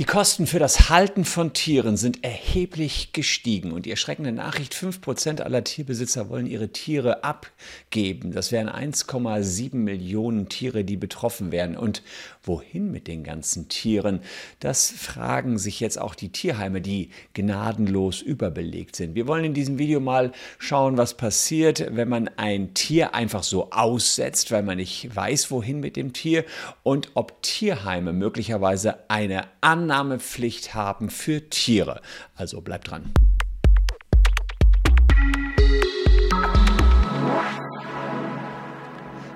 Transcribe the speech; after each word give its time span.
Die 0.00 0.06
Kosten 0.06 0.46
für 0.46 0.58
das 0.58 0.88
Halten 0.88 1.26
von 1.26 1.52
Tieren 1.52 1.98
sind 1.98 2.24
erheblich 2.24 3.12
gestiegen 3.12 3.70
und 3.70 3.84
die 3.84 3.90
erschreckende 3.90 4.32
Nachricht, 4.32 4.72
5% 4.72 5.42
aller 5.42 5.62
Tierbesitzer 5.62 6.30
wollen 6.30 6.46
ihre 6.46 6.70
Tiere 6.70 7.22
abgeben. 7.22 8.32
Das 8.32 8.50
wären 8.50 8.70
1,7 8.70 9.76
Millionen 9.76 10.48
Tiere, 10.48 10.84
die 10.84 10.96
betroffen 10.96 11.52
wären. 11.52 11.76
Und 11.76 12.02
wohin 12.42 12.90
mit 12.90 13.08
den 13.08 13.24
ganzen 13.24 13.68
Tieren? 13.68 14.20
Das 14.58 14.90
fragen 14.90 15.58
sich 15.58 15.80
jetzt 15.80 16.00
auch 16.00 16.14
die 16.14 16.30
Tierheime, 16.30 16.80
die 16.80 17.10
gnadenlos 17.34 18.22
überbelegt 18.22 18.96
sind. 18.96 19.14
Wir 19.14 19.26
wollen 19.26 19.44
in 19.44 19.52
diesem 19.52 19.76
Video 19.76 20.00
mal 20.00 20.32
schauen, 20.58 20.96
was 20.96 21.18
passiert, 21.18 21.94
wenn 21.94 22.08
man 22.08 22.30
ein 22.38 22.72
Tier 22.72 23.14
einfach 23.14 23.42
so 23.42 23.70
aussetzt, 23.70 24.50
weil 24.50 24.62
man 24.62 24.78
nicht 24.78 25.14
weiß, 25.14 25.50
wohin 25.50 25.80
mit 25.80 25.96
dem 25.96 26.14
Tier 26.14 26.46
und 26.82 27.10
ob 27.12 27.42
Tierheime 27.42 28.14
möglicherweise 28.14 29.10
eine 29.10 29.44
Annahme 29.60 29.89
Annahmepflicht 29.90 30.72
haben 30.72 31.10
für 31.10 31.50
Tiere. 31.50 32.00
Also 32.36 32.60
bleibt 32.60 32.92
dran. 32.92 33.12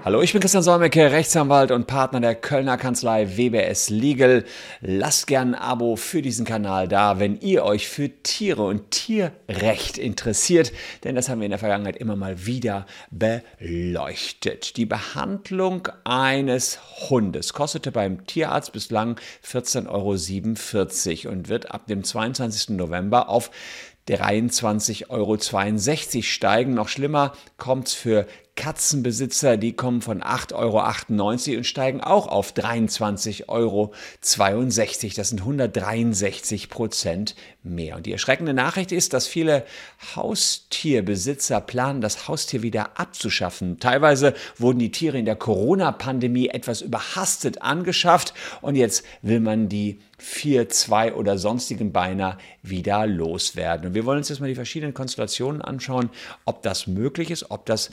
Hallo, 0.04 0.20
ich 0.20 0.34
bin 0.34 0.42
Christian 0.42 0.62
Solmecke, 0.62 1.12
Rechtsanwalt 1.12 1.70
und 1.70 1.86
Partner 1.86 2.20
der 2.20 2.34
Kölner 2.34 2.76
Kanzlei 2.76 3.38
WBS 3.38 3.88
Legal. 3.88 4.44
Lasst 4.82 5.26
gern 5.26 5.54
ein 5.54 5.62
Abo 5.62 5.96
für 5.96 6.20
diesen 6.20 6.44
Kanal 6.44 6.88
da, 6.88 7.20
wenn 7.20 7.40
ihr 7.40 7.64
euch 7.64 7.88
für 7.88 8.10
Tiere 8.22 8.64
und 8.64 8.90
Tierrecht 8.90 9.96
interessiert, 9.96 10.72
denn 11.04 11.14
das 11.14 11.30
haben 11.30 11.40
wir 11.40 11.46
in 11.46 11.52
der 11.52 11.58
Vergangenheit 11.58 11.96
immer 11.96 12.16
mal 12.16 12.44
wieder 12.44 12.84
beleuchtet. 13.10 14.76
Die 14.76 14.84
Behandlung 14.84 15.88
eines 16.04 16.80
Hundes 17.08 17.54
kostete 17.54 17.90
beim 17.90 18.26
Tierarzt 18.26 18.72
bislang 18.72 19.18
14,47 19.42 21.24
Euro 21.24 21.32
und 21.32 21.48
wird 21.48 21.70
ab 21.70 21.86
dem 21.86 22.04
22. 22.04 22.76
November 22.76 23.30
auf 23.30 23.50
23,62 24.08 25.08
Euro 25.08 25.38
steigen. 26.22 26.74
Noch 26.74 26.88
schlimmer 26.88 27.32
kommt 27.56 27.88
es 27.88 27.94
für 27.94 28.26
Katzenbesitzer, 28.56 29.56
die 29.56 29.72
kommen 29.74 30.00
von 30.00 30.22
8,98 30.22 30.54
Euro 30.54 31.56
und 31.58 31.64
steigen 31.66 32.00
auch 32.00 32.28
auf 32.28 32.52
23,62 32.52 33.48
Euro. 33.48 33.92
Das 35.16 35.28
sind 35.28 35.40
163 35.40 36.68
Prozent 36.70 37.34
mehr. 37.64 37.96
Und 37.96 38.06
die 38.06 38.12
erschreckende 38.12 38.54
Nachricht 38.54 38.92
ist, 38.92 39.12
dass 39.12 39.26
viele 39.26 39.64
Haustierbesitzer 40.14 41.60
planen, 41.60 42.00
das 42.00 42.28
Haustier 42.28 42.62
wieder 42.62 42.98
abzuschaffen. 42.98 43.80
Teilweise 43.80 44.34
wurden 44.56 44.78
die 44.78 44.92
Tiere 44.92 45.18
in 45.18 45.24
der 45.24 45.36
Corona-Pandemie 45.36 46.48
etwas 46.48 46.80
überhastet 46.80 47.62
angeschafft 47.62 48.34
und 48.60 48.76
jetzt 48.76 49.04
will 49.22 49.40
man 49.40 49.68
die 49.68 49.98
vier, 50.18 50.68
zwei 50.68 51.12
oder 51.12 51.38
sonstigen 51.38 51.92
Beiner 51.92 52.38
wieder 52.62 53.06
loswerden. 53.06 53.88
Und 53.88 53.94
wir 53.94 54.06
wollen 54.06 54.18
uns 54.18 54.28
jetzt 54.28 54.40
mal 54.40 54.48
die 54.48 54.54
verschiedenen 54.54 54.94
Konstellationen 54.94 55.60
anschauen, 55.60 56.10
ob 56.44 56.62
das 56.62 56.86
möglich 56.86 57.30
ist, 57.30 57.50
ob 57.50 57.66
das 57.66 57.90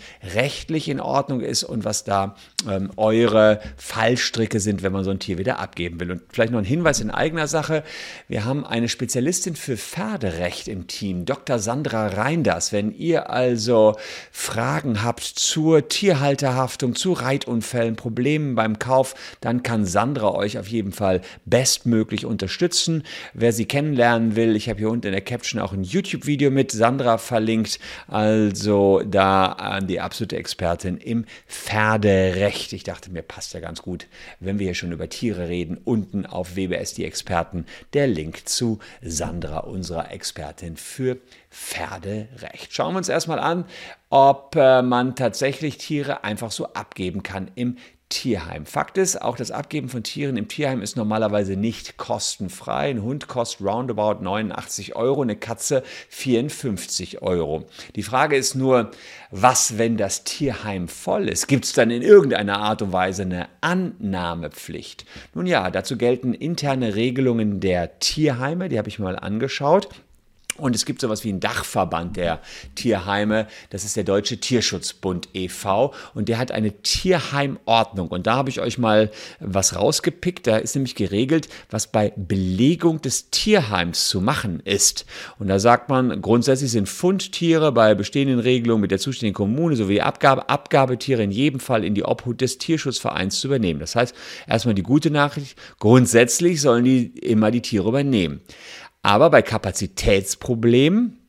rechtlich 0.52 0.90
in 0.90 1.00
Ordnung 1.00 1.40
ist 1.40 1.64
und 1.64 1.86
was 1.86 2.04
da 2.04 2.36
ähm, 2.70 2.92
eure 2.98 3.62
Fallstricke 3.78 4.60
sind, 4.60 4.84
wenn 4.84 4.92
man 4.92 5.06
so 5.06 5.12
ein 5.12 5.20
Tier 5.20 5.38
wieder 5.38 5.60
abgeben 5.60 6.00
will. 6.00 6.12
Und 6.12 6.22
vielleicht 6.30 6.52
noch 6.52 6.60
ein 6.60 6.66
Hinweis 6.66 7.00
in 7.00 7.10
eigener 7.10 7.48
Sache. 7.48 7.84
Wir 8.28 8.44
haben 8.44 8.66
eine 8.66 8.90
Spezialistin 8.90 9.56
für 9.56 9.78
Pferderecht 9.78 10.68
im 10.68 10.88
Team, 10.88 11.26
Dr. 11.26 11.60
Sandra 11.60 12.08
Reinders. 12.08 12.74
Wenn 12.74 12.94
ihr 12.94 13.30
also 13.30 13.96
Fragen 14.32 15.04
habt 15.04 15.24
zur 15.24 15.88
Tierhalterhaftung, 15.88 16.96
zu 16.96 17.14
Reitunfällen, 17.14 17.96
Problemen 17.96 18.56
beim 18.56 18.78
Kauf, 18.78 19.16
dann 19.40 19.64
kann 19.64 19.86
Sandra 19.86 20.34
euch 20.34 20.58
auf 20.58 20.68
jeden 20.68 20.92
Fall 20.92 21.22
bestmöglich 21.46 22.26
unterstützen. 22.26 23.04
Wer 23.34 23.54
sie 23.54 23.66
kennenlernen 23.66 24.36
will, 24.36 24.58
ich 24.58 24.68
habe 24.68 24.80
hier 24.80 24.90
unten 24.90 25.08
in 25.08 25.14
der 25.14 25.22
Caption 25.22 25.62
auch 25.62 25.72
ein 25.72 25.84
YouTube-Video 25.84 26.52
mit 26.52 26.72
Sandra 26.72 27.18
verlinkt. 27.18 27.80
Also 28.08 29.02
da 29.06 29.46
an 29.46 29.88
die 29.88 30.02
absolute 30.02 30.41
Expertin 30.42 30.98
im 30.98 31.26
Pferderecht. 31.48 32.74
Ich 32.74 32.84
dachte 32.84 33.12
mir, 33.12 33.22
passt 33.22 33.54
ja 33.54 33.60
ganz 33.60 33.84
gut, 33.84 34.08
wenn 34.40 34.58
wir 34.58 34.66
hier 34.66 34.76
schon 34.76 34.92
über 34.92 35.08
Tiere 35.08 35.50
reden. 35.50 35.78
Unten 35.78 36.26
auf 36.26 36.56
WBS 36.56 36.96
die 36.96 37.06
Experten 37.06 37.68
der 37.94 38.08
Link 38.08 38.50
zu 38.50 38.80
Sandra, 39.04 39.60
unserer 39.60 40.12
Expertin 40.12 40.78
für 40.78 41.18
Pferderecht. 41.52 42.74
Schauen 42.74 42.96
wir 42.96 42.98
uns 42.98 43.10
erstmal 43.10 43.40
an, 43.40 43.66
ob 44.10 44.56
äh, 44.56 44.82
man 44.82 45.16
tatsächlich 45.16 45.78
Tiere 45.78 46.24
einfach 46.24 46.52
so 46.52 46.74
abgeben 46.74 47.22
kann 47.22 47.52
im 47.54 47.78
Tierheim. 48.12 48.68
Fakt 48.68 49.00
ist, 49.00 49.20
auch 49.20 49.36
das 49.36 49.50
Abgeben 49.50 49.90
von 49.90 50.04
Tieren 50.04 50.38
im 50.38 50.48
Tierheim 50.48 50.84
ist 50.84 50.98
normalerweise 50.98 51.56
nicht 51.56 51.98
kostenfrei. 51.98 52.92
Ein 52.92 53.02
Hund 53.02 53.28
kostet 53.28 53.66
roundabout 53.66 54.22
89 54.22 54.96
Euro, 54.96 55.24
eine 55.24 55.36
Katze 55.36 55.82
54 56.10 57.24
Euro. 57.24 57.66
Die 57.96 58.04
Frage 58.04 58.36
ist 58.36 58.54
nur, 58.54 58.92
was, 59.32 59.78
wenn 59.78 59.98
das 59.98 60.24
Tierheim 60.26 60.88
voll 60.88 61.30
ist? 61.30 61.48
Gibt 61.48 61.66
es 61.66 61.74
dann 61.74 61.90
in 61.90 62.02
irgendeiner 62.02 62.60
Art 62.60 62.82
und 62.82 62.92
Weise 62.92 63.24
eine 63.24 63.48
Annahmepflicht? 63.62 65.06
Nun 65.34 65.48
ja, 65.48 65.72
dazu 65.72 65.98
gelten 65.98 66.34
interne 66.34 66.96
Regelungen 66.96 67.62
der 67.62 67.98
Tierheime, 68.00 68.70
die 68.70 68.78
habe 68.78 68.90
ich 68.90 69.00
mal 69.00 69.18
angeschaut. 69.18 69.90
Und 70.58 70.76
es 70.76 70.86
gibt 70.86 71.02
sowas 71.02 71.24
wie 71.24 71.30
einen 71.30 71.40
Dachverband 71.40 72.18
der 72.18 72.42
Tierheime. 72.76 73.48
Das 73.70 73.86
ist 73.86 73.96
der 73.96 74.04
Deutsche 74.04 74.38
Tierschutzbund 74.38 75.30
e.V. 75.34 75.94
Und 76.14 76.28
der 76.28 76.38
hat 76.38 76.52
eine 76.52 76.82
Tierheimordnung. 76.82 78.10
Und 78.10 78.28
da 78.28 78.36
habe 78.36 78.50
ich 78.50 78.60
euch 78.60 78.78
mal 78.78 79.12
was 79.40 79.76
rausgepickt. 79.76 80.48
Da 80.48 80.58
ist 80.58 80.76
nämlich 80.76 80.96
geregelt, 80.96 81.48
was 81.70 81.88
bei 81.88 82.12
Belegung 82.16 83.02
des 83.02 83.30
Tierheims 83.30 84.10
zu 84.10 84.20
machen 84.20 84.60
ist. 84.60 85.06
Und 85.40 85.48
da 85.48 85.58
sagt 85.58 85.90
man, 85.90 86.22
grundsätzlich 86.22 86.72
sind 86.72 86.90
Fundtiere 86.90 87.72
bei 87.72 87.96
bestehenden 87.96 88.40
Regelungen 88.40 88.82
mit 88.82 88.92
der 88.92 89.00
zuständigen 89.00 89.36
Kommune 89.36 89.78
sowie 89.78 90.02
Abgabe, 90.02 90.50
Abgabetiere 90.50 91.24
in 91.24 91.32
jedem 91.32 91.62
Fall 91.62 91.86
in 91.86 91.96
die 91.96 92.04
Obhut 92.04 92.42
des 92.42 92.58
Tierschutzvereins 92.58 93.40
zu 93.40 93.48
übernehmen. 93.48 93.80
Das 93.80 93.96
heißt, 93.96 94.14
erstmal 94.48 94.76
die 94.76 94.84
gute 94.84 95.12
Nachricht, 95.12 95.58
grundsätzlich 95.80 96.60
sollen 96.60 96.84
die 96.84 97.06
immer 97.20 97.52
die 97.52 97.62
Tiere 97.62 97.88
übernehmen. 97.88 98.42
Aber 99.02 99.30
bei 99.30 99.42
Kapazitätsproblemen 99.42 101.21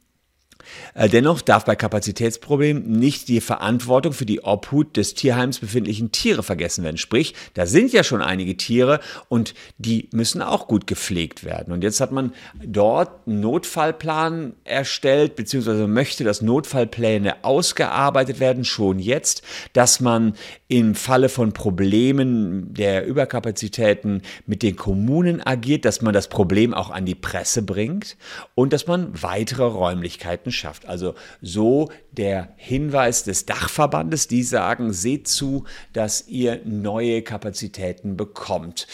Dennoch 0.95 1.41
darf 1.41 1.65
bei 1.65 1.77
Kapazitätsproblemen 1.77 2.83
nicht 2.99 3.29
die 3.29 3.41
Verantwortung 3.41 4.13
für 4.13 4.27
die 4.27 4.43
Obhut 4.43 4.97
des 4.97 5.15
Tierheims 5.15 5.59
befindlichen 5.59 6.13
Tiere 6.13 6.43
vergessen 6.43 6.85
werden. 6.85 6.99
Sprich, 6.99 7.35
da 7.55 7.67
sind 7.67 7.93
ja 7.93 8.05
schon 8.05 8.23
einige 8.23 8.57
Tiere 8.57 9.01
und 9.29 9.55
die 9.79 10.09
müssen 10.13 10.43
auch 10.43 10.69
gut 10.69 10.87
gepflegt 10.87 11.45
werden. 11.45 11.73
Und 11.73 11.83
jetzt 11.83 12.01
hat 12.01 12.13
man 12.13 12.33
dort 12.65 13.27
einen 13.27 13.41
Notfallplan 13.41 14.55
erstellt, 14.65 15.37
beziehungsweise 15.37 15.87
möchte, 15.87 16.25
dass 16.25 16.43
Notfallpläne 16.43 17.45
ausgearbeitet 17.45 18.41
werden, 18.41 18.65
schon 18.65 18.99
jetzt, 18.99 19.43
dass 19.73 20.01
man 20.01 20.35
im 20.69 20.95
Falle 20.95 21.29
von 21.29 21.53
Problemen 21.53 22.73
der 22.73 23.07
Überkapazitäten 23.07 24.23
mit 24.47 24.63
den 24.63 24.77
Kommunen 24.77 25.45
agiert, 25.45 25.85
dass 25.85 26.01
man 26.03 26.15
das 26.15 26.29
Problem 26.29 26.73
auch 26.75 26.91
an 26.91 27.05
die 27.07 27.15
Presse 27.15 27.63
bringt 27.63 28.17
und 28.55 28.73
dass 28.73 28.87
man 28.87 29.11
weitere 29.23 29.65
Räumlichkeiten 29.65 30.51
schafft. 30.51 30.62
Also 30.87 31.15
so 31.41 31.91
der 32.11 32.55
Hinweis 32.57 33.25
des 33.25 33.47
Dachverbandes, 33.47 34.29
die 34.29 34.43
sagen, 34.43 34.93
seht 34.93 35.29
zu, 35.29 35.65
dass 35.93 36.29
ihr 36.29 36.61
neue 36.65 37.23
Kapazitäten 37.23 38.17
bekommt. 38.17 38.87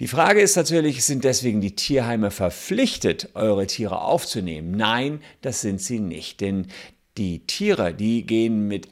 Die 0.00 0.08
Frage 0.08 0.40
ist 0.40 0.56
natürlich, 0.56 1.04
sind 1.04 1.22
deswegen 1.22 1.60
die 1.60 1.76
Tierheime 1.76 2.30
verpflichtet, 2.30 3.30
eure 3.34 3.66
Tiere 3.66 4.00
aufzunehmen? 4.00 4.72
Nein, 4.72 5.20
das 5.42 5.60
sind 5.60 5.80
sie 5.80 6.00
nicht. 6.00 6.40
Denn 6.40 6.66
die 7.18 7.46
Tiere, 7.46 7.94
die 7.94 8.26
gehen 8.26 8.66
mit 8.66 8.88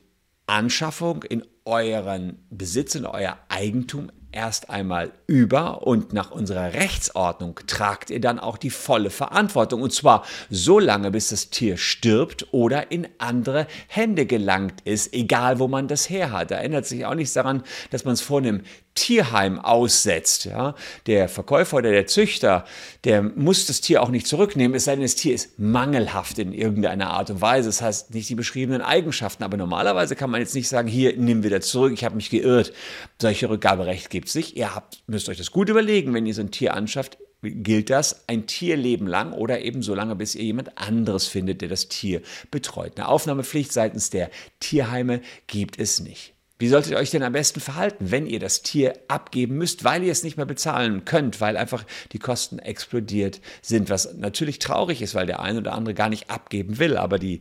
Anschaffung 0.47 1.23
in 1.23 1.43
euren 1.65 2.39
Besitz, 2.51 2.95
in 2.95 3.07
euer 3.07 3.39
Eigentum 3.49 4.11
erst 4.33 4.71
einmal 4.71 5.13
über 5.27 5.87
und 5.87 6.13
nach 6.13 6.31
unserer 6.31 6.73
Rechtsordnung 6.73 7.61
tragt 7.67 8.11
ihr 8.11 8.21
dann 8.21 8.39
auch 8.39 8.59
die 8.59 8.71
volle 8.71 9.11
Verantwortung. 9.11 9.83
Und 9.83 9.93
zwar 9.93 10.25
so 10.51 10.79
lange, 10.79 11.11
bis 11.11 11.29
das 11.29 11.51
Tier 11.51 11.77
stirbt 11.77 12.49
oder 12.53 12.91
in 12.91 13.09
andere 13.19 13.67
Hände 13.89 14.27
gelangt 14.27 14.81
ist, 14.85 15.13
egal 15.13 15.59
wo 15.59 15.69
man 15.69 15.89
das 15.89 16.09
her 16.11 16.33
hat. 16.33 16.51
Da 16.51 16.59
ändert 16.59 16.87
sich 16.87 17.05
auch 17.07 17.15
nichts 17.15 17.35
daran, 17.35 17.63
dass 17.91 18.05
man 18.05 18.15
es 18.15 18.21
vor 18.21 18.39
einem 18.39 18.63
Tierheim 18.95 19.59
aussetzt. 19.59 20.45
Ja? 20.45 20.75
Der 21.07 21.29
Verkäufer 21.29 21.79
oder 21.79 21.91
der 21.91 22.07
Züchter, 22.07 22.65
der 23.05 23.23
muss 23.23 23.67
das 23.67 23.81
Tier 23.81 24.03
auch 24.03 24.09
nicht 24.09 24.27
zurücknehmen, 24.27 24.77
es 24.77 24.85
sei 24.85 24.93
denn, 24.93 25.03
das 25.03 25.15
Tier 25.15 25.35
ist 25.35 25.59
mangelhaft 25.59 26.39
in 26.39 26.53
irgendeiner 26.53 27.09
Art 27.11 27.31
und 27.31 27.41
Weise. 27.41 27.69
Das 27.69 27.81
heißt, 27.83 28.13
nicht 28.15 28.29
die 28.29 28.35
beschriebenen 28.35 28.83
Eigenschaften. 28.83 29.45
Aber 29.45 29.57
normalerweise 29.57 30.17
kann 30.17 30.31
man 30.31 30.41
jetzt 30.41 30.55
nicht 30.55 30.69
sagen, 30.69 30.89
hier, 30.89 31.17
nimm 31.17 31.43
wieder 31.45 31.61
zurück, 31.61 31.93
ich 31.93 32.05
habe 32.05 32.17
mich 32.17 32.31
geirrt. 32.31 32.73
Solche 33.21 33.49
Rückgaberecht 33.49 34.11
gibt 34.11 34.20
es 34.27 34.35
nicht. 34.35 34.57
Ihr 34.57 34.75
habt, 34.75 35.03
müsst 35.07 35.29
euch 35.29 35.39
das 35.39 35.51
gut 35.51 35.69
überlegen, 35.69 36.15
wenn 36.15 36.27
ihr 36.27 36.35
so 36.35 36.41
ein 36.41 36.51
Tier 36.51 36.75
anschafft, 36.75 37.19
gilt 37.43 37.91
das 37.91 38.29
ein 38.29 38.47
Tierleben 38.47 39.07
lang 39.07 39.33
oder 39.33 39.63
eben 39.63 39.83
so 39.83 39.95
lange, 39.95 40.17
bis 40.17 40.35
ihr 40.35 40.45
jemand 40.45 40.77
anderes 40.79 41.27
findet, 41.27 41.63
der 41.63 41.69
das 41.69 41.89
Tier 41.89 42.21
betreut. 42.51 42.93
Eine 42.97 43.09
Aufnahmepflicht 43.09 43.73
seitens 43.73 44.11
der 44.11 44.31
Tierheime 44.61 45.23
gibt 45.47 45.79
es 45.79 46.01
nicht. 46.01 46.35
Wie 46.59 46.69
solltet 46.69 46.93
ihr 46.93 46.99
euch 46.99 47.11
denn 47.11 47.23
am 47.23 47.33
besten 47.33 47.59
verhalten, 47.59 48.11
wenn 48.11 48.27
ihr 48.27 48.39
das 48.39 48.61
Tier 48.61 48.93
abgeben 49.09 49.57
müsst, 49.57 49.83
weil 49.83 50.05
ihr 50.05 50.13
es 50.13 50.23
nicht 50.23 50.37
mehr 50.37 50.45
bezahlen 50.45 51.07
könnt, 51.07 51.41
weil 51.41 51.57
einfach 51.57 51.87
die 52.13 52.19
Kosten 52.19 52.59
explodiert 52.59 53.41
sind, 53.63 53.89
was 53.89 54.13
natürlich 54.19 54.59
traurig 54.59 55.01
ist, 55.01 55.15
weil 55.15 55.25
der 55.25 55.41
eine 55.41 55.61
oder 55.61 55.73
andere 55.73 55.95
gar 55.95 56.11
nicht 56.11 56.29
abgeben 56.29 56.79
will, 56.79 56.99
aber 56.99 57.19
die 57.19 57.41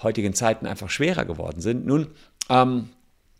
heutigen 0.00 0.34
Zeiten 0.34 0.66
einfach 0.66 0.88
schwerer 0.88 1.24
geworden 1.24 1.60
sind. 1.60 1.84
Nun, 1.84 2.12
ähm, 2.48 2.90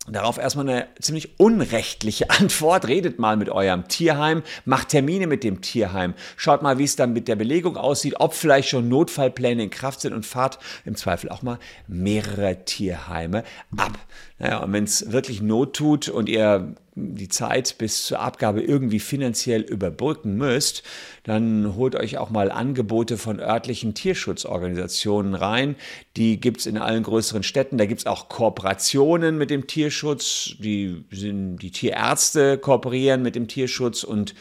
Darauf 0.08 0.38
erstmal 0.38 0.66
eine 0.68 0.88
ziemlich 0.98 1.38
unrechtliche 1.38 2.30
Antwort. 2.30 2.88
Redet 2.88 3.18
mal 3.18 3.36
mit 3.36 3.50
eurem 3.50 3.86
Tierheim, 3.86 4.42
macht 4.64 4.88
Termine 4.88 5.26
mit 5.26 5.44
dem 5.44 5.60
Tierheim, 5.60 6.14
schaut 6.36 6.62
mal, 6.62 6.78
wie 6.78 6.84
es 6.84 6.96
dann 6.96 7.12
mit 7.12 7.28
der 7.28 7.36
Belegung 7.36 7.76
aussieht, 7.76 8.14
ob 8.18 8.32
vielleicht 8.32 8.70
schon 8.70 8.88
Notfallpläne 8.88 9.62
in 9.62 9.70
Kraft 9.70 10.00
sind 10.00 10.14
und 10.14 10.24
fahrt 10.24 10.58
im 10.86 10.96
Zweifel 10.96 11.28
auch 11.28 11.42
mal 11.42 11.58
mehrere 11.86 12.64
Tierheime 12.64 13.44
ab. 13.76 13.98
Naja, 14.40 14.62
und 14.62 14.72
wenn 14.72 14.84
es 14.84 15.12
wirklich 15.12 15.42
Not 15.42 15.76
tut 15.76 16.08
und 16.08 16.28
ihr 16.28 16.74
die 16.94 17.28
Zeit 17.28 17.76
bis 17.78 18.06
zur 18.06 18.20
Abgabe 18.20 18.62
irgendwie 18.62 18.98
finanziell 18.98 19.60
überbrücken 19.60 20.36
müsst, 20.36 20.82
dann 21.24 21.76
holt 21.76 21.94
euch 21.94 22.16
auch 22.18 22.30
mal 22.30 22.50
Angebote 22.50 23.18
von 23.18 23.38
örtlichen 23.38 23.94
Tierschutzorganisationen 23.94 25.34
rein. 25.34 25.76
Die 26.16 26.40
gibt 26.40 26.60
es 26.60 26.66
in 26.66 26.78
allen 26.78 27.02
größeren 27.02 27.42
Städten. 27.42 27.76
Da 27.76 27.84
gibt 27.84 28.00
es 28.00 28.06
auch 28.06 28.28
Kooperationen 28.28 29.36
mit 29.36 29.50
dem 29.50 29.66
Tierschutz. 29.66 30.56
Die, 30.58 31.04
sind, 31.12 31.58
die 31.58 31.70
Tierärzte 31.70 32.56
kooperieren 32.56 33.22
mit 33.22 33.34
dem 33.36 33.46
Tierschutz 33.46 34.04
und 34.04 34.34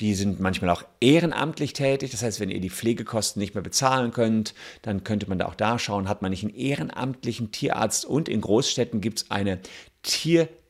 die 0.00 0.14
sind 0.14 0.38
manchmal 0.38 0.70
auch 0.70 0.84
ehrenamtlich 1.00 1.72
tätig. 1.72 2.10
Das 2.12 2.22
heißt, 2.22 2.40
wenn 2.40 2.50
ihr 2.50 2.60
die 2.60 2.70
Pflegekosten 2.70 3.40
nicht 3.40 3.54
mehr 3.54 3.62
bezahlen 3.62 4.12
könnt, 4.12 4.54
dann 4.82 5.02
könnte 5.02 5.28
man 5.28 5.38
da 5.38 5.46
auch 5.46 5.56
da 5.56 5.78
schauen, 5.78 6.08
hat 6.08 6.22
man 6.22 6.30
nicht 6.30 6.44
einen 6.44 6.54
ehrenamtlichen 6.54 7.50
Tierarzt. 7.50 8.04
Und 8.04 8.28
in 8.28 8.40
Großstädten 8.40 9.00
gibt 9.00 9.18
es 9.22 9.30
eine 9.30 9.58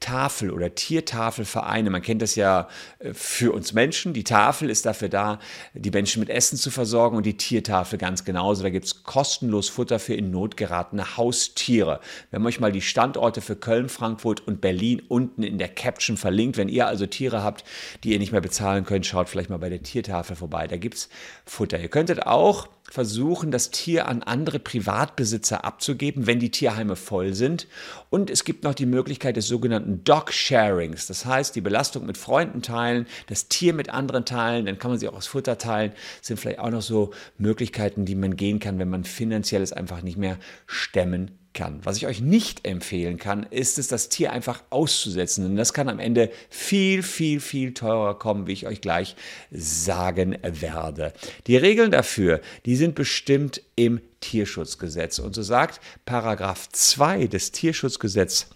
Tiertafel 0.00 0.50
oder 0.50 0.74
Tiertafelvereine. 0.74 1.90
Man 1.90 2.02
kennt 2.02 2.22
das 2.22 2.34
ja 2.34 2.68
äh, 2.98 3.12
für 3.12 3.52
uns 3.52 3.72
Menschen. 3.72 4.12
Die 4.12 4.24
Tafel 4.24 4.70
ist 4.70 4.86
dafür 4.86 5.08
da, 5.08 5.38
die 5.74 5.90
Menschen 5.90 6.20
mit 6.20 6.30
Essen 6.30 6.56
zu 6.56 6.70
versorgen 6.70 7.16
und 7.16 7.26
die 7.26 7.36
Tiertafel 7.36 7.98
ganz 7.98 8.24
genauso. 8.24 8.62
Da 8.62 8.70
gibt 8.70 8.86
es 8.86 9.02
kostenlos 9.02 9.68
Futter 9.68 9.98
für 9.98 10.14
in 10.14 10.30
Not 10.30 10.56
geratene 10.56 11.16
Haustiere. 11.16 12.00
Wir 12.30 12.38
haben 12.38 12.46
euch 12.46 12.60
mal 12.60 12.72
die 12.72 12.80
Standorte 12.80 13.40
für 13.40 13.56
Köln, 13.56 13.88
Frankfurt 13.88 14.46
und 14.46 14.60
Berlin 14.60 15.02
unten 15.08 15.42
in 15.42 15.58
der 15.58 15.68
Caption 15.68 16.16
verlinkt. 16.16 16.56
Wenn 16.56 16.68
ihr 16.68 16.86
also 16.86 17.06
Tiere 17.06 17.42
habt, 17.42 17.64
die 18.04 18.12
ihr 18.12 18.18
nicht 18.18 18.32
mehr 18.32 18.40
bezahlen 18.40 18.84
könnt, 18.84 19.06
schaut 19.06 19.28
vielleicht 19.28 19.50
mal 19.50 19.58
bei 19.58 19.68
der 19.68 19.82
Tiertafel 19.82 20.36
vorbei. 20.36 20.66
Da 20.66 20.76
gibt 20.76 20.94
es 20.94 21.08
Futter. 21.44 21.80
Ihr 21.80 21.88
könntet 21.88 22.26
auch 22.26 22.68
versuchen, 22.90 23.50
das 23.50 23.70
Tier 23.70 24.08
an 24.08 24.22
andere 24.22 24.58
Privatbesitzer 24.58 25.64
abzugeben, 25.64 26.26
wenn 26.26 26.40
die 26.40 26.50
Tierheime 26.50 26.96
voll 26.96 27.34
sind. 27.34 27.66
Und 28.10 28.30
es 28.30 28.44
gibt 28.44 28.64
noch 28.64 28.74
die 28.74 28.86
Möglichkeit 28.86 29.36
des 29.36 29.46
sogenannten 29.46 29.87
Dog 29.88 30.32
Sharings. 30.32 31.06
Das 31.06 31.24
heißt, 31.24 31.56
die 31.56 31.60
Belastung 31.60 32.06
mit 32.06 32.18
Freunden 32.18 32.62
teilen, 32.62 33.06
das 33.26 33.48
Tier 33.48 33.72
mit 33.72 33.90
anderen 33.90 34.24
teilen, 34.24 34.66
dann 34.66 34.78
kann 34.78 34.90
man 34.90 35.00
sie 35.00 35.08
auch 35.08 35.14
aus 35.14 35.26
Futter 35.26 35.58
teilen. 35.58 35.92
Das 36.18 36.28
sind 36.28 36.38
vielleicht 36.38 36.58
auch 36.58 36.70
noch 36.70 36.82
so 36.82 37.12
Möglichkeiten, 37.38 38.04
die 38.04 38.14
man 38.14 38.36
gehen 38.36 38.60
kann, 38.60 38.78
wenn 38.78 38.90
man 38.90 39.04
finanziell 39.04 39.62
es 39.62 39.72
einfach 39.72 40.02
nicht 40.02 40.18
mehr 40.18 40.38
stemmen 40.66 41.38
kann. 41.54 41.80
Was 41.84 41.96
ich 41.96 42.06
euch 42.06 42.20
nicht 42.20 42.66
empfehlen 42.66 43.18
kann, 43.18 43.44
ist 43.50 43.78
es, 43.78 43.88
das 43.88 44.08
Tier 44.08 44.32
einfach 44.32 44.62
auszusetzen. 44.70 45.44
Denn 45.44 45.56
das 45.56 45.72
kann 45.72 45.88
am 45.88 45.98
Ende 45.98 46.30
viel, 46.50 47.02
viel, 47.02 47.40
viel 47.40 47.74
teurer 47.74 48.18
kommen, 48.18 48.46
wie 48.46 48.52
ich 48.52 48.66
euch 48.66 48.80
gleich 48.80 49.16
sagen 49.50 50.38
werde. 50.42 51.12
Die 51.46 51.56
Regeln 51.56 51.90
dafür, 51.90 52.40
die 52.64 52.76
sind 52.76 52.94
bestimmt 52.94 53.62
im 53.74 54.00
Tierschutzgesetz. 54.20 55.18
Und 55.18 55.34
so 55.34 55.42
sagt 55.42 55.80
Paragraph 56.04 56.68
2 56.70 57.26
des 57.26 57.50
Tierschutzgesetzes 57.50 58.50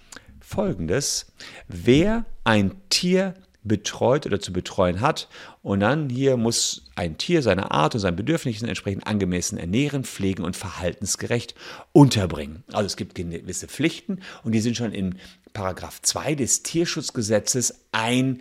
folgendes. 0.52 1.32
Wer 1.68 2.24
ein 2.44 2.72
Tier 2.90 3.34
betreut 3.64 4.26
oder 4.26 4.40
zu 4.40 4.52
betreuen 4.52 5.00
hat. 5.00 5.28
Und 5.62 5.80
dann 5.80 6.08
hier 6.08 6.36
muss 6.36 6.86
ein 6.96 7.16
Tier 7.18 7.42
seine 7.42 7.70
Art 7.70 7.94
und 7.94 8.00
seinen 8.00 8.16
Bedürfnissen 8.16 8.68
entsprechend 8.68 9.06
angemessen 9.06 9.58
ernähren, 9.58 10.04
pflegen 10.04 10.44
und 10.44 10.56
verhaltensgerecht 10.56 11.54
unterbringen. 11.92 12.64
Also 12.72 12.86
es 12.86 12.96
gibt 12.96 13.14
gewisse 13.14 13.68
Pflichten 13.68 14.20
und 14.42 14.52
die 14.52 14.60
sind 14.60 14.76
schon 14.76 14.92
in 14.92 15.16
Paragraph 15.52 16.00
2 16.02 16.34
des 16.34 16.62
Tierschutzgesetzes 16.62 17.86
ein 17.92 18.40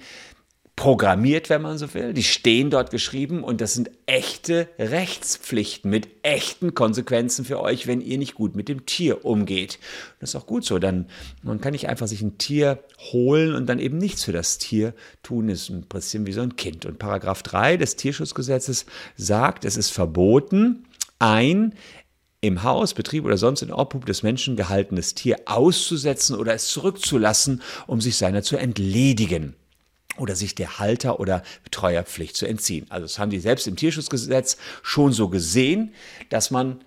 programmiert, 0.75 1.49
wenn 1.49 1.61
man 1.61 1.77
so 1.77 1.93
will. 1.93 2.13
Die 2.13 2.23
stehen 2.23 2.69
dort 2.69 2.89
geschrieben 2.89 3.43
und 3.43 3.61
das 3.61 3.73
sind 3.73 3.91
echte 4.07 4.67
Rechtspflichten 4.79 5.91
mit 5.91 6.07
echten 6.23 6.73
Konsequenzen 6.73 7.45
für 7.45 7.59
euch, 7.61 7.85
wenn 7.87 8.01
ihr 8.01 8.17
nicht 8.17 8.33
gut 8.33 8.55
mit 8.55 8.67
dem 8.67 8.85
Tier 8.85 9.23
umgeht. 9.23 9.79
Das 10.19 10.31
ist 10.31 10.35
auch 10.35 10.47
gut 10.47 10.65
so. 10.65 10.79
Dann 10.79 11.07
man 11.43 11.61
kann 11.61 11.73
nicht 11.73 11.87
einfach 11.87 12.07
sich 12.07 12.21
ein 12.21 12.37
Tier 12.37 12.83
holen 13.11 13.53
und 13.53 13.67
dann 13.67 13.79
eben 13.79 13.97
nichts 13.97 14.23
für 14.23 14.31
das 14.31 14.57
Tier 14.57 14.93
tun. 15.23 15.49
Das 15.49 15.61
ist 15.61 15.69
ein 15.69 15.83
bisschen 15.83 16.25
wie 16.25 16.33
so 16.33 16.41
ein 16.41 16.55
Kind. 16.55 16.85
Und 16.85 16.97
Paragraph 16.97 17.43
3 17.43 17.77
des 17.77 17.95
Tierschutzgesetzes 17.95 18.85
sagt, 19.15 19.65
es 19.65 19.77
ist 19.77 19.91
verboten, 19.91 20.87
ein 21.19 21.75
im 22.43 22.63
Haus, 22.63 22.95
Betrieb 22.95 23.25
oder 23.25 23.37
sonst 23.37 23.61
in 23.61 23.71
Obhub 23.71 24.07
des 24.07 24.23
Menschen 24.23 24.55
gehaltenes 24.55 25.13
Tier 25.13 25.37
auszusetzen 25.45 26.35
oder 26.35 26.55
es 26.55 26.69
zurückzulassen, 26.69 27.61
um 27.85 28.01
sich 28.01 28.17
seiner 28.17 28.41
zu 28.41 28.57
entledigen 28.57 29.55
oder 30.21 30.35
sich 30.35 30.55
der 30.55 30.79
Halter- 30.79 31.19
oder 31.19 31.43
Betreuerpflicht 31.63 32.35
zu 32.35 32.45
entziehen. 32.45 32.85
Also 32.89 33.05
das 33.05 33.19
haben 33.19 33.31
die 33.31 33.39
selbst 33.39 33.67
im 33.67 33.75
Tierschutzgesetz 33.75 34.57
schon 34.83 35.11
so 35.11 35.29
gesehen, 35.29 35.93
dass 36.29 36.51
man 36.51 36.79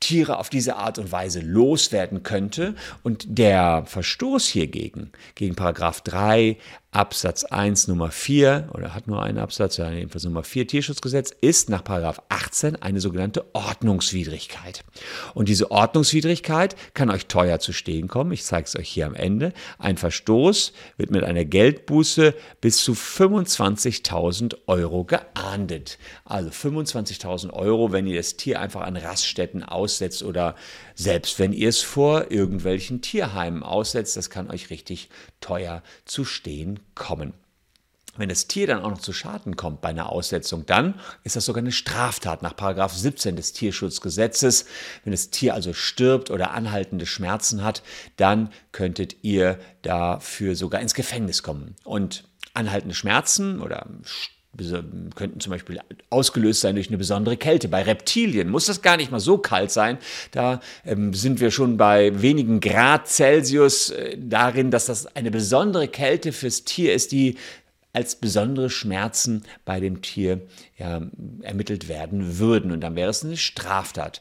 Tiere 0.00 0.38
auf 0.38 0.50
diese 0.50 0.76
Art 0.76 0.98
und 0.98 1.12
Weise 1.12 1.40
loswerden 1.40 2.24
könnte. 2.24 2.74
Und 3.02 3.24
der 3.28 3.84
Verstoß 3.86 4.46
hiergegen, 4.48 5.12
gegen 5.36 5.54
Paragraph 5.54 6.00
3 6.00 6.58
Absatz 6.94 7.44
1 7.44 7.88
Nummer 7.88 8.10
4 8.10 8.68
oder 8.74 8.94
hat 8.94 9.06
nur 9.06 9.22
einen 9.22 9.38
Absatz, 9.38 9.78
ja, 9.78 9.90
jedenfalls 9.90 10.24
Nummer 10.24 10.44
4 10.44 10.66
Tierschutzgesetz, 10.66 11.34
ist 11.40 11.70
nach 11.70 11.82
Paragraph 11.82 12.20
18 12.28 12.76
eine 12.82 13.00
sogenannte 13.00 13.46
Ordnungswidrigkeit. 13.54 14.84
Und 15.32 15.48
diese 15.48 15.70
Ordnungswidrigkeit 15.70 16.76
kann 16.92 17.08
euch 17.08 17.28
teuer 17.28 17.60
zu 17.60 17.72
stehen 17.72 18.08
kommen. 18.08 18.30
Ich 18.32 18.44
zeige 18.44 18.66
es 18.66 18.76
euch 18.76 18.90
hier 18.90 19.06
am 19.06 19.14
Ende. 19.14 19.54
Ein 19.78 19.96
Verstoß 19.96 20.74
wird 20.98 21.10
mit 21.10 21.24
einer 21.24 21.46
Geldbuße 21.46 22.34
bis 22.60 22.84
zu 22.84 22.92
25.000 22.92 24.56
Euro 24.66 25.04
geahndet. 25.04 25.98
Also 26.26 26.50
25.000 26.50 27.54
Euro, 27.54 27.92
wenn 27.92 28.06
ihr 28.06 28.18
das 28.18 28.36
Tier 28.36 28.60
einfach 28.60 28.82
an 28.82 28.98
Raststätten 28.98 29.62
aussetzt 29.62 30.22
oder 30.22 30.56
selbst 30.94 31.38
wenn 31.38 31.54
ihr 31.54 31.70
es 31.70 31.80
vor 31.80 32.30
irgendwelchen 32.30 33.00
Tierheimen 33.00 33.62
aussetzt, 33.62 34.18
das 34.18 34.28
kann 34.28 34.50
euch 34.50 34.68
richtig 34.68 35.08
teuer 35.40 35.82
zu 36.04 36.26
stehen 36.26 36.81
kommen. 36.94 37.34
Wenn 38.16 38.28
das 38.28 38.46
Tier 38.46 38.66
dann 38.66 38.82
auch 38.82 38.90
noch 38.90 39.00
zu 39.00 39.14
Schaden 39.14 39.56
kommt 39.56 39.80
bei 39.80 39.88
einer 39.88 40.10
Aussetzung, 40.10 40.66
dann 40.66 41.00
ist 41.24 41.34
das 41.34 41.46
sogar 41.46 41.62
eine 41.62 41.72
Straftat 41.72 42.42
nach 42.42 42.54
17 42.90 43.36
des 43.36 43.54
Tierschutzgesetzes. 43.54 44.66
Wenn 45.02 45.12
das 45.12 45.30
Tier 45.30 45.54
also 45.54 45.72
stirbt 45.72 46.30
oder 46.30 46.50
anhaltende 46.50 47.06
Schmerzen 47.06 47.64
hat, 47.64 47.82
dann 48.16 48.52
könntet 48.70 49.16
ihr 49.22 49.58
dafür 49.80 50.56
sogar 50.56 50.82
ins 50.82 50.92
Gefängnis 50.92 51.42
kommen. 51.42 51.74
Und 51.84 52.24
anhaltende 52.52 52.94
Schmerzen 52.94 53.62
oder 53.62 53.86
könnten 55.14 55.40
zum 55.40 55.50
Beispiel 55.50 55.80
ausgelöst 56.10 56.60
sein 56.60 56.74
durch 56.74 56.88
eine 56.88 56.98
besondere 56.98 57.36
Kälte. 57.36 57.68
Bei 57.68 57.82
Reptilien 57.82 58.50
muss 58.50 58.66
das 58.66 58.82
gar 58.82 58.96
nicht 58.98 59.10
mal 59.10 59.20
so 59.20 59.38
kalt 59.38 59.70
sein. 59.70 59.98
Da 60.30 60.60
ähm, 60.84 61.14
sind 61.14 61.40
wir 61.40 61.50
schon 61.50 61.78
bei 61.78 62.20
wenigen 62.20 62.60
Grad 62.60 63.08
Celsius 63.08 63.90
äh, 63.90 64.16
darin, 64.18 64.70
dass 64.70 64.86
das 64.86 65.06
eine 65.16 65.30
besondere 65.30 65.88
Kälte 65.88 66.32
fürs 66.32 66.64
Tier 66.64 66.92
ist, 66.92 67.12
die 67.12 67.36
als 67.94 68.16
besondere 68.16 68.70
Schmerzen 68.70 69.44
bei 69.64 69.80
dem 69.80 70.02
Tier 70.02 70.40
ja, 70.78 71.02
ermittelt 71.42 71.88
werden 71.88 72.38
würden. 72.38 72.72
Und 72.72 72.80
dann 72.80 72.96
wäre 72.96 73.10
es 73.10 73.24
eine 73.24 73.36
Straftat 73.36 74.20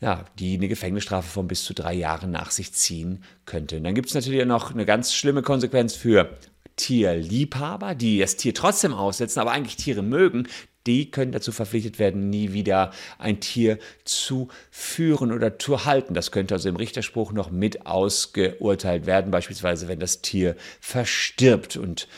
ja, 0.00 0.26
die 0.38 0.54
eine 0.54 0.68
Gefängnisstrafe 0.68 1.28
von 1.28 1.48
bis 1.48 1.64
zu 1.64 1.72
drei 1.72 1.94
Jahren 1.94 2.30
nach 2.30 2.50
sich 2.50 2.72
ziehen 2.72 3.24
könnte. 3.46 3.78
Und 3.78 3.84
dann 3.84 3.94
gibt 3.94 4.08
es 4.08 4.14
natürlich 4.14 4.44
noch 4.44 4.72
eine 4.72 4.84
ganz 4.84 5.14
schlimme 5.14 5.42
Konsequenz 5.42 5.94
für 5.94 6.36
Tierliebhaber, 6.76 7.94
die 7.94 8.18
das 8.18 8.36
Tier 8.36 8.54
trotzdem 8.54 8.94
aussetzen, 8.94 9.40
aber 9.40 9.52
eigentlich 9.52 9.76
Tiere 9.76 10.02
mögen, 10.02 10.46
die 10.86 11.10
können 11.10 11.32
dazu 11.32 11.52
verpflichtet 11.52 11.98
werden, 11.98 12.30
nie 12.30 12.52
wieder 12.52 12.92
ein 13.18 13.40
Tier 13.40 13.78
zu 14.04 14.48
führen 14.70 15.32
oder 15.32 15.58
zu 15.58 15.84
halten. 15.84 16.14
Das 16.14 16.30
könnte 16.30 16.54
also 16.54 16.68
im 16.68 16.76
Richterspruch 16.76 17.32
noch 17.32 17.50
mit 17.50 17.86
ausgeurteilt 17.86 19.06
werden, 19.06 19.30
beispielsweise 19.30 19.88
wenn 19.88 19.98
das 19.98 20.22
Tier 20.22 20.54
verstirbt. 20.80 21.76
Und 21.76 22.08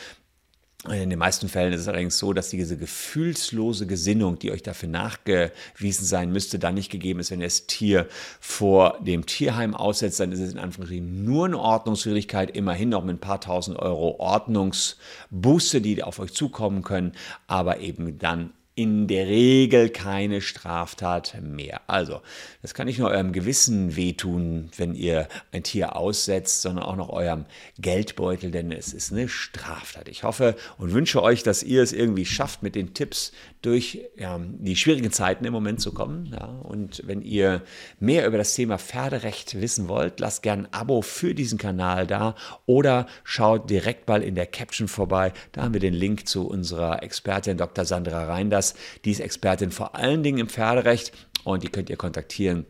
in 0.87 1.09
den 1.09 1.19
meisten 1.19 1.49
Fällen 1.49 1.73
ist 1.73 1.81
es 1.81 1.87
allerdings 1.89 2.17
so, 2.17 2.31
dass 2.31 2.49
diese 2.49 2.77
gefühlslose 2.77 3.85
Gesinnung, 3.85 4.39
die 4.39 4.51
euch 4.51 4.63
dafür 4.63 4.87
nachgewiesen 4.87 6.05
sein 6.05 6.31
müsste, 6.31 6.57
dann 6.57 6.75
nicht 6.75 6.89
gegeben 6.89 7.19
ist, 7.19 7.31
wenn 7.31 7.41
ihr 7.41 7.47
das 7.47 7.67
Tier 7.67 8.07
vor 8.39 8.97
dem 9.01 9.25
Tierheim 9.25 9.75
aussetzt, 9.75 10.21
dann 10.21 10.31
ist 10.31 10.39
es 10.39 10.53
in 10.53 10.57
Anführungsstrichen 10.57 11.25
nur 11.25 11.47
eine 11.47 11.59
Ordnungswidrigkeit, 11.59 12.55
immerhin 12.55 12.89
noch 12.89 13.03
mit 13.03 13.17
ein 13.17 13.19
paar 13.19 13.41
tausend 13.41 13.77
Euro 13.77 14.15
Ordnungsbuße, 14.19 15.81
die 15.81 16.01
auf 16.01 16.19
euch 16.19 16.33
zukommen 16.33 16.81
können, 16.81 17.11
aber 17.47 17.81
eben 17.81 18.17
dann 18.17 18.53
in 18.79 19.07
der 19.07 19.27
Regel 19.27 19.89
keine 19.89 20.39
Straftat 20.39 21.35
mehr. 21.41 21.81
Also, 21.87 22.21
das 22.61 22.73
kann 22.73 22.87
nicht 22.87 22.97
nur 22.97 23.09
eurem 23.09 23.33
Gewissen 23.33 23.97
wehtun, 23.97 24.69
wenn 24.77 24.95
ihr 24.95 25.27
ein 25.51 25.63
Tier 25.63 25.97
aussetzt, 25.97 26.61
sondern 26.61 26.85
auch 26.85 26.95
noch 26.95 27.09
eurem 27.09 27.43
Geldbeutel, 27.77 28.51
denn 28.51 28.71
es 28.71 28.93
ist 28.93 29.11
eine 29.11 29.27
Straftat. 29.27 30.07
Ich 30.07 30.23
hoffe 30.23 30.55
und 30.77 30.93
wünsche 30.93 31.21
euch, 31.21 31.43
dass 31.43 31.61
ihr 31.61 31.83
es 31.83 31.91
irgendwie 31.91 32.25
schafft, 32.25 32.63
mit 32.63 32.75
den 32.75 32.93
Tipps 32.93 33.33
durch 33.61 33.99
ja, 34.15 34.39
die 34.39 34.77
schwierigen 34.77 35.11
Zeiten 35.11 35.43
im 35.43 35.51
Moment 35.51 35.81
zu 35.81 35.91
kommen. 35.91 36.27
Ja. 36.31 36.45
Und 36.45 37.01
wenn 37.05 37.21
ihr 37.21 37.61
mehr 37.99 38.25
über 38.25 38.37
das 38.37 38.53
Thema 38.53 38.77
Pferderecht 38.77 39.59
wissen 39.59 39.89
wollt, 39.89 40.21
lasst 40.21 40.41
gerne 40.41 40.63
ein 40.63 40.73
Abo 40.73 41.01
für 41.01 41.35
diesen 41.35 41.57
Kanal 41.57 42.07
da 42.07 42.35
oder 42.65 43.07
schaut 43.25 43.69
direkt 43.69 44.07
mal 44.07 44.23
in 44.23 44.35
der 44.35 44.45
Caption 44.45 44.87
vorbei. 44.87 45.33
Da 45.51 45.63
haben 45.63 45.73
wir 45.73 45.81
den 45.81 45.93
Link 45.93 46.29
zu 46.29 46.47
unserer 46.47 47.03
Expertin 47.03 47.57
Dr. 47.57 47.83
Sandra 47.83 48.23
Reinders. 48.23 48.68
Die 49.05 49.11
ist 49.11 49.19
Expertin 49.19 49.71
vor 49.71 49.95
allen 49.95 50.23
Dingen 50.23 50.39
im 50.39 50.49
Pferderecht 50.49 51.11
und 51.43 51.63
die 51.63 51.69
könnt 51.69 51.89
ihr 51.89 51.97
kontaktieren 51.97 52.65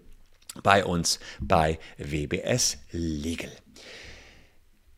bei 0.63 0.83
uns 0.83 1.19
bei 1.39 1.79
WBS 1.97 2.77
Legal. 2.91 3.51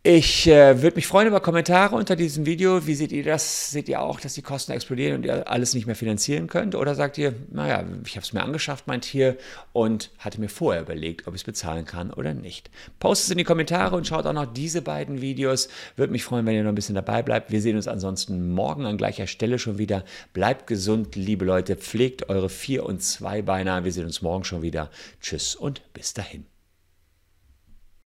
Ich 0.03 0.47
äh, 0.47 0.81
würde 0.81 0.95
mich 0.95 1.05
freuen 1.05 1.27
über 1.27 1.41
Kommentare 1.41 1.95
unter 1.95 2.15
diesem 2.15 2.47
Video. 2.47 2.87
Wie 2.87 2.95
seht 2.95 3.11
ihr 3.11 3.23
das? 3.23 3.69
Seht 3.69 3.87
ihr 3.87 4.01
auch, 4.01 4.19
dass 4.19 4.33
die 4.33 4.41
Kosten 4.41 4.71
explodieren 4.71 5.17
und 5.17 5.25
ihr 5.25 5.47
alles 5.47 5.75
nicht 5.75 5.85
mehr 5.85 5.95
finanzieren 5.95 6.47
könnt? 6.47 6.73
Oder 6.73 6.95
sagt 6.95 7.19
ihr, 7.19 7.35
naja, 7.51 7.85
ich 8.03 8.15
habe 8.15 8.23
es 8.23 8.33
mir 8.33 8.41
angeschafft, 8.41 8.87
mein 8.87 9.01
Tier, 9.01 9.37
und 9.73 10.09
hatte 10.17 10.41
mir 10.41 10.49
vorher 10.49 10.81
überlegt, 10.81 11.27
ob 11.27 11.35
ich 11.35 11.41
es 11.41 11.45
bezahlen 11.45 11.85
kann 11.85 12.11
oder 12.11 12.33
nicht? 12.33 12.71
Postet 12.97 13.25
es 13.25 13.31
in 13.33 13.37
die 13.37 13.43
Kommentare 13.43 13.95
und 13.95 14.07
schaut 14.07 14.25
auch 14.25 14.33
noch 14.33 14.51
diese 14.51 14.81
beiden 14.81 15.21
Videos. 15.21 15.69
Würde 15.95 16.11
mich 16.11 16.23
freuen, 16.23 16.47
wenn 16.47 16.55
ihr 16.55 16.63
noch 16.63 16.71
ein 16.71 16.75
bisschen 16.75 16.95
dabei 16.95 17.21
bleibt. 17.21 17.51
Wir 17.51 17.61
sehen 17.61 17.75
uns 17.75 17.87
ansonsten 17.87 18.53
morgen 18.53 18.87
an 18.87 18.97
gleicher 18.97 19.27
Stelle 19.27 19.59
schon 19.59 19.77
wieder. 19.77 20.03
Bleibt 20.33 20.65
gesund, 20.65 21.15
liebe 21.15 21.45
Leute. 21.45 21.75
Pflegt 21.75 22.27
eure 22.27 22.49
Vier- 22.49 22.87
und 22.87 23.03
Zweibeiner. 23.03 23.83
Wir 23.83 23.91
sehen 23.91 24.05
uns 24.05 24.23
morgen 24.23 24.45
schon 24.45 24.63
wieder. 24.63 24.89
Tschüss 25.21 25.53
und 25.53 25.93
bis 25.93 26.15
dahin. 26.15 26.50